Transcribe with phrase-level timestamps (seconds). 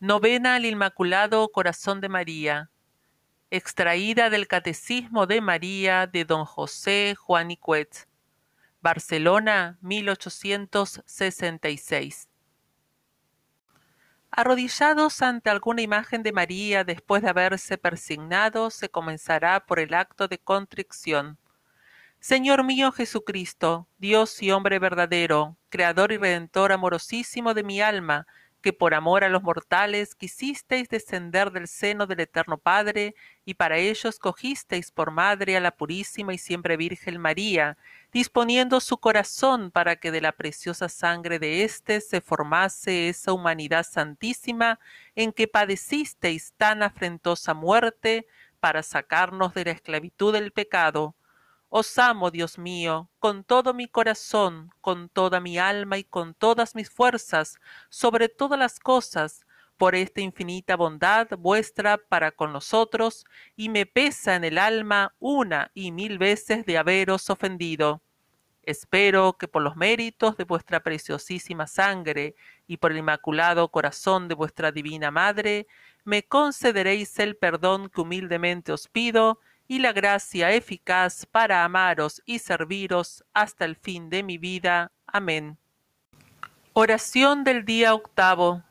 [0.00, 2.70] Novena al Inmaculado Corazón de María.
[3.50, 8.06] Extraída del Catecismo de María de don José Juan Icuet.
[8.80, 12.28] Barcelona, 1866.
[14.30, 20.28] Arrodillados ante alguna imagen de María después de haberse persignado, se comenzará por el acto
[20.28, 21.38] de contrición.
[22.20, 28.28] Señor mío Jesucristo, Dios y hombre verdadero, Creador y Redentor amorosísimo de mi alma,
[28.60, 33.78] que por amor a los mortales quisisteis descender del seno del Eterno Padre, y para
[33.78, 37.78] ello escogisteis por madre a la purísima y siempre Virgen María,
[38.12, 43.84] disponiendo su corazón para que de la preciosa sangre de éste se formase esa humanidad
[43.84, 44.80] santísima
[45.14, 48.26] en que padecisteis tan afrentosa muerte
[48.60, 51.14] para sacarnos de la esclavitud del pecado
[51.68, 56.74] os amo, Dios mío, con todo mi corazón, con toda mi alma y con todas
[56.74, 57.58] mis fuerzas,
[57.90, 59.44] sobre todas las cosas,
[59.76, 63.24] por esta infinita bondad vuestra para con nosotros,
[63.54, 68.02] y me pesa en el alma una y mil veces de haberos ofendido.
[68.62, 72.34] Espero que por los méritos de vuestra preciosísima sangre
[72.66, 75.66] y por el inmaculado corazón de vuestra divina Madre,
[76.04, 82.38] me concederéis el perdón que humildemente os pido, y la gracia eficaz para amaros y
[82.38, 84.90] serviros hasta el fin de mi vida.
[85.06, 85.58] Amén.
[86.72, 88.62] Oración del día octavo.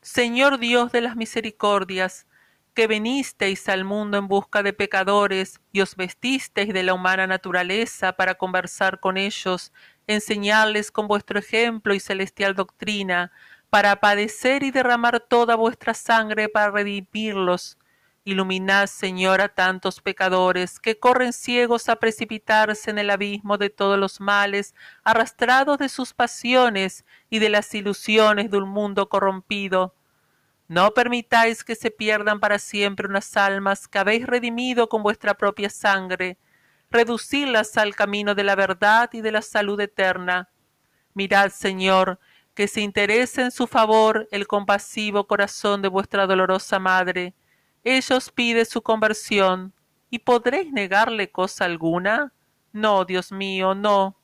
[0.00, 2.26] Señor Dios de las misericordias,
[2.74, 8.12] que venisteis al mundo en busca de pecadores y os vestisteis de la humana naturaleza
[8.12, 9.72] para conversar con ellos,
[10.06, 13.32] enseñarles con vuestro ejemplo y celestial doctrina,
[13.68, 17.79] para padecer y derramar toda vuestra sangre para redimirlos
[18.30, 23.98] Iluminad, Señor, a tantos pecadores que corren ciegos a precipitarse en el abismo de todos
[23.98, 29.96] los males, arrastrados de sus pasiones y de las ilusiones de un mundo corrompido.
[30.68, 35.68] No permitáis que se pierdan para siempre unas almas que habéis redimido con vuestra propia
[35.68, 36.38] sangre.
[36.88, 40.50] Reducirlas al camino de la verdad y de la salud eterna.
[41.14, 42.20] Mirad, Señor,
[42.54, 47.34] que se interese en su favor el compasivo corazón de vuestra dolorosa Madre
[47.84, 49.72] ellos pide su conversión,
[50.10, 52.32] ¿y podréis negarle cosa alguna?
[52.72, 54.16] No, Dios mío, no.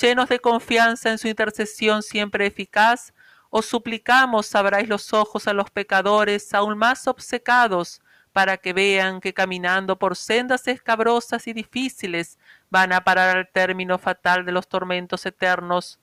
[0.00, 3.12] Llenos de confianza en su intercesión siempre eficaz,
[3.50, 8.00] os suplicamos abráis los ojos a los pecadores aún más obcecados,
[8.32, 12.36] para que vean que caminando por sendas escabrosas y difíciles
[12.68, 16.00] van a parar al término fatal de los tormentos eternos.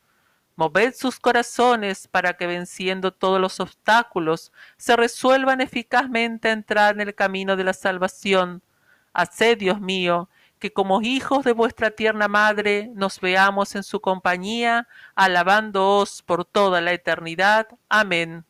[0.56, 7.02] Moved sus corazones para que venciendo todos los obstáculos se resuelvan eficazmente a entrar en
[7.02, 8.62] el camino de la salvación.
[9.14, 10.30] Haced, Dios mío,
[10.60, 16.82] que como hijos de vuestra tierna madre nos veamos en su compañía, alabándoos por toda
[16.82, 17.68] la eternidad.
[17.90, 18.46] Amén.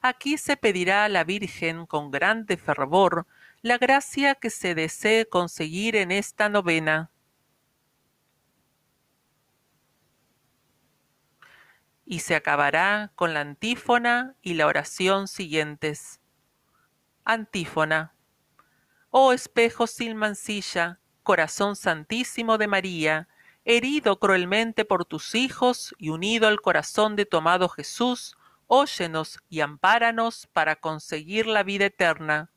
[0.00, 3.26] Aquí se pedirá a la Virgen con grande fervor
[3.62, 7.10] la gracia que se desee conseguir en esta novena.
[12.06, 16.20] Y se acabará con la antífona y la oración siguientes.
[17.24, 18.14] Antífona.
[19.10, 23.28] Oh espejo sin mancilla, corazón santísimo de María,
[23.64, 28.36] herido cruelmente por tus hijos y unido al corazón de tu amado Jesús,
[28.68, 32.50] óyenos y ampáranos para conseguir la vida eterna.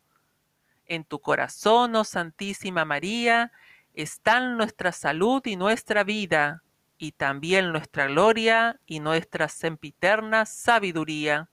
[0.85, 3.51] En tu corazón, oh Santísima María,
[3.95, 6.61] están nuestra salud y nuestra vida
[6.99, 11.49] y también nuestra gloria y nuestra sempiterna sabiduría.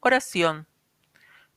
[0.00, 0.66] Oración.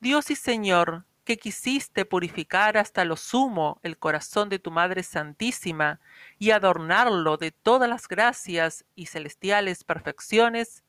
[0.02, 6.02] Dios y Señor, que quisiste purificar hasta lo sumo el corazón de tu Madre Santísima
[6.38, 10.84] y adornarlo de todas las gracias y celestiales perfecciones,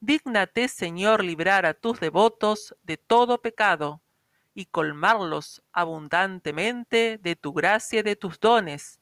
[0.00, 4.02] dígnate, Señor, librar a tus devotos de todo pecado
[4.54, 8.98] y colmarlos abundantemente de tu gracia y de tus dones,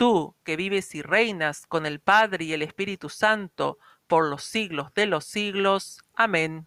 [0.00, 4.94] tú que vives y reinas con el Padre y el Espíritu Santo por los siglos
[4.94, 6.02] de los siglos.
[6.14, 6.66] Amén.